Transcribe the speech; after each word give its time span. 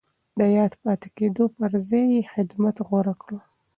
د 0.39 0.41
ياد 0.57 0.73
پاتې 0.83 1.07
کېدو 1.17 1.43
پر 1.57 1.71
ځای 1.89 2.05
يې 2.13 2.21
خدمت 2.33 2.75
غوره 2.87 3.13
کړ. 3.21 3.31